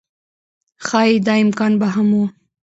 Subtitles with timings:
[0.85, 2.23] ښايي دا امکان به هم و